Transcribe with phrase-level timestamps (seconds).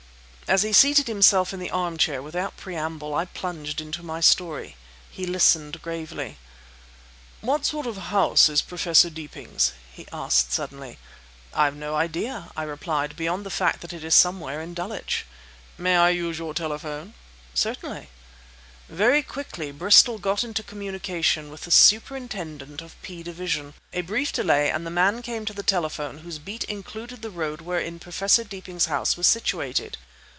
[0.47, 4.75] As he seated himself in the armchair, without preamble I plunged into my story.
[5.09, 6.39] He listened gravely.
[7.39, 10.97] "What sort of house is Professor Deeping's?" he asked suddenly.
[11.53, 15.25] "I have no idea," I replied, "beyond the fact that it is somewhere in Dulwich."
[15.77, 17.13] "May I use your telephone?"
[17.53, 18.09] "Certainly."
[18.89, 23.73] Very quickly Bristol got into communication with the superintendent of P Division.
[23.93, 27.61] A brief delay, and the man came to the telephone whose beat included the road
[27.61, 29.97] wherein Professor Deeping's house was situated.